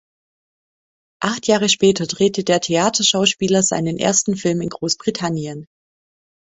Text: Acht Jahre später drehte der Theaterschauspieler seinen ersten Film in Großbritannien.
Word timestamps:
Acht 1.21 1.45
Jahre 1.47 1.69
später 1.69 2.07
drehte 2.07 2.43
der 2.43 2.59
Theaterschauspieler 2.59 3.61
seinen 3.61 3.99
ersten 3.99 4.35
Film 4.35 4.59
in 4.61 4.69
Großbritannien. 4.69 5.67